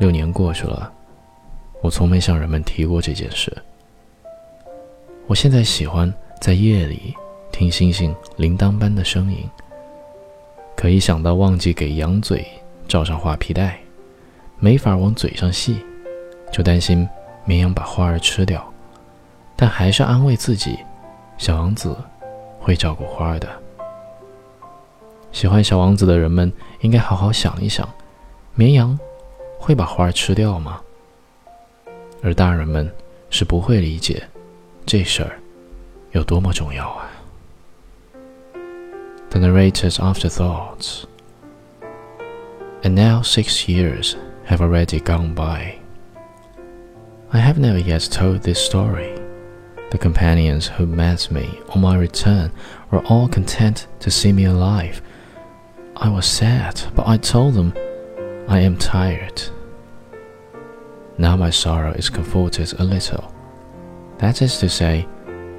[0.00, 0.90] 六年过去了，
[1.82, 3.54] 我从没向人们提过这件事。
[5.26, 7.14] 我现在喜欢在夜里
[7.52, 9.46] 听星星铃铛般的声音，
[10.74, 12.46] 可一想到忘记给羊嘴
[12.88, 13.78] 罩上花皮带，
[14.58, 15.84] 没法往嘴上系，
[16.50, 17.06] 就担心
[17.44, 18.66] 绵羊把花儿吃掉。
[19.54, 20.78] 但还是安慰自己，
[21.36, 21.94] 小王子
[22.58, 23.46] 会照顾花儿的。
[25.30, 27.86] 喜欢小王子的人们应该好好想一想，
[28.54, 28.98] 绵羊
[29.59, 30.81] 会把花儿吃掉吗？
[32.23, 32.91] 而大人们
[33.29, 34.23] 是不会理解
[34.85, 35.39] 这事儿
[36.11, 37.09] 有多么重要啊。
[39.29, 41.03] The narrator's afterthoughts.
[42.81, 44.15] And now six years
[44.47, 45.75] have already gone by.
[47.31, 49.15] I have never yet told this story.
[49.91, 52.51] The companions who met me on my return
[52.91, 55.01] were all content to see me alive
[55.97, 57.73] I was sad, but I told them
[58.50, 59.40] I am tired.
[61.18, 63.32] Now my sorrow is comforted a little.
[64.18, 65.06] That is to say,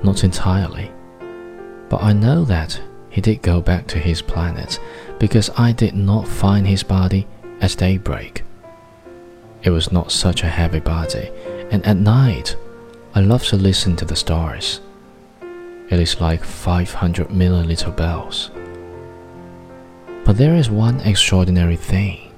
[0.04, 0.92] not entirely.
[1.88, 4.78] But I know that he did go back to his planet
[5.20, 7.28] because I did not find his body
[7.62, 8.44] at daybreak.
[9.64, 11.32] It was not such a heavy body,
[11.72, 12.58] and at night
[13.16, 14.82] I love to listen to the stars.
[15.90, 18.52] It is like 500 million little bells.
[20.26, 22.31] But there is one extraordinary thing.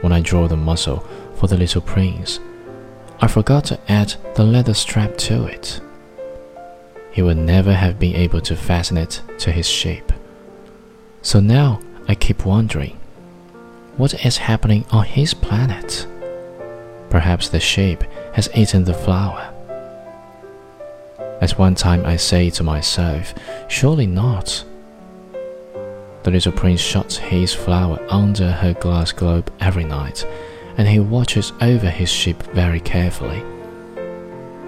[0.00, 2.40] When I draw the muzzle for the little prince,
[3.20, 5.80] I forgot to add the leather strap to it.
[7.10, 10.12] He would never have been able to fasten it to his shape.
[11.22, 12.98] So now I keep wondering
[13.96, 16.06] what is happening on his planet?
[17.10, 18.04] Perhaps the shape
[18.34, 19.52] has eaten the flower.
[21.40, 23.34] At one time I say to myself,
[23.66, 24.64] surely not.
[26.28, 30.26] The little prince shuts his flower under her glass globe every night,
[30.76, 33.42] and he watches over his ship very carefully.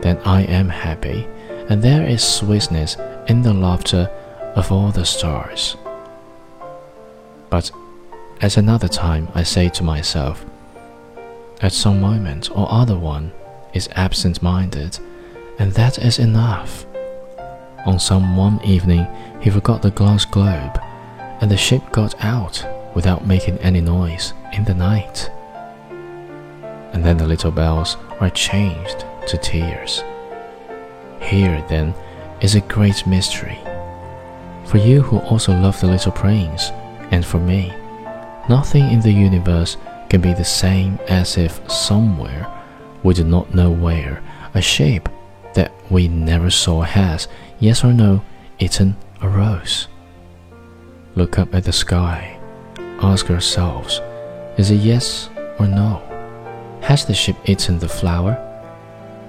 [0.00, 1.28] Then I am happy,
[1.68, 2.96] and there is sweetness
[3.28, 4.10] in the laughter
[4.56, 5.76] of all the stars.
[7.50, 7.70] But
[8.40, 10.42] at another time I say to myself,
[11.60, 13.32] at some moment or other one
[13.74, 14.98] is absent minded,
[15.58, 16.86] and that is enough.
[17.84, 19.06] On some one evening
[19.42, 20.80] he forgot the glass globe
[21.40, 22.64] and the ship got out
[22.94, 25.30] without making any noise in the night.
[26.92, 30.02] And then the little bells were changed to tears.
[31.20, 31.94] Here, then,
[32.40, 33.58] is a great mystery.
[34.66, 36.70] For you who also love the little prince,
[37.10, 37.72] and for me,
[38.48, 39.76] nothing in the universe
[40.08, 42.46] can be the same as if somewhere,
[43.02, 44.22] we do not know where,
[44.54, 45.08] a shape
[45.54, 47.28] that we never saw has,
[47.58, 48.22] yes or no,
[48.58, 49.88] eaten a rose
[51.16, 52.38] look up at the sky,
[53.02, 54.00] ask ourselves,
[54.56, 55.28] is it yes
[55.58, 56.02] or no?
[56.82, 58.46] Has the ship eaten the flower?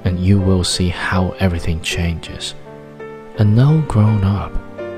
[0.03, 2.55] And you will see how everything changes.
[3.37, 4.51] And no grown up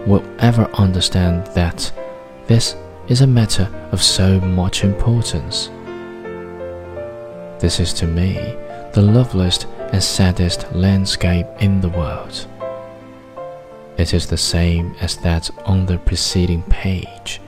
[0.07, 1.91] will ever understand that
[2.47, 2.75] this
[3.07, 5.69] is a matter of so much importance.
[7.59, 8.33] This is to me
[8.93, 12.47] the loveliest and saddest landscape in the world.
[13.97, 17.39] It is the same as that on the preceding page,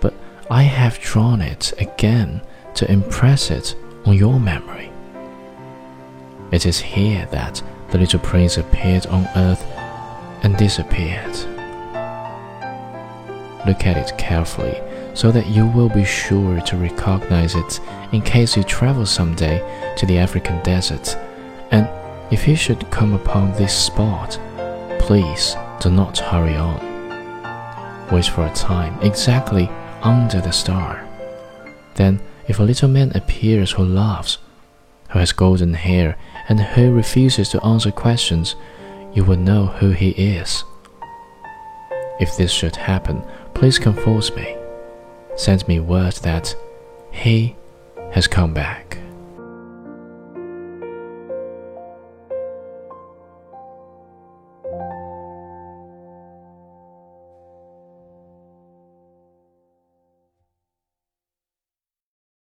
[0.00, 0.14] but
[0.50, 2.40] I have drawn it again
[2.74, 4.90] to impress it on your memory.
[6.52, 9.62] It is here that the little prince appeared on earth
[10.42, 11.36] and disappeared.
[13.66, 14.80] Look at it carefully
[15.14, 17.80] so that you will be sure to recognize it
[18.12, 19.58] in case you travel someday
[19.96, 21.16] to the African desert.
[21.70, 21.88] And
[22.32, 24.38] if you should come upon this spot,
[24.98, 26.80] please do not hurry on.
[28.10, 29.68] Wait for a time exactly
[30.02, 31.06] under the star.
[31.94, 34.38] Then, if a little man appears who laughs,
[35.10, 36.16] who has golden hair,
[36.48, 38.54] and who refuses to answer questions,
[39.14, 40.64] you will know who he is.
[42.20, 44.56] If this should happen, please comfort me.
[45.36, 46.54] Send me word that
[47.10, 47.56] he
[48.12, 48.98] has come back.